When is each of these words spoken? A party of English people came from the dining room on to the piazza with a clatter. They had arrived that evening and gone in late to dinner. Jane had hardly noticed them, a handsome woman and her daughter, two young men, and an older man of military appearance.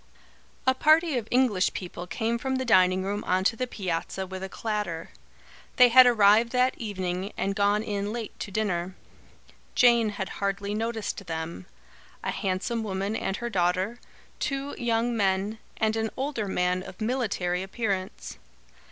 A 0.65 0.73
party 0.73 1.15
of 1.15 1.27
English 1.29 1.73
people 1.75 2.07
came 2.07 2.39
from 2.39 2.55
the 2.55 2.65
dining 2.65 3.03
room 3.03 3.23
on 3.25 3.43
to 3.43 3.55
the 3.55 3.67
piazza 3.67 4.25
with 4.25 4.41
a 4.41 4.49
clatter. 4.49 5.11
They 5.75 5.89
had 5.89 6.07
arrived 6.07 6.51
that 6.53 6.73
evening 6.79 7.33
and 7.37 7.53
gone 7.55 7.83
in 7.83 8.11
late 8.11 8.33
to 8.39 8.49
dinner. 8.49 8.95
Jane 9.75 10.09
had 10.09 10.29
hardly 10.41 10.73
noticed 10.73 11.27
them, 11.27 11.67
a 12.23 12.31
handsome 12.31 12.81
woman 12.81 13.15
and 13.15 13.37
her 13.37 13.49
daughter, 13.51 13.99
two 14.39 14.73
young 14.79 15.15
men, 15.15 15.59
and 15.77 15.95
an 15.95 16.09
older 16.17 16.47
man 16.47 16.81
of 16.81 16.99
military 16.99 17.61
appearance. 17.61 18.39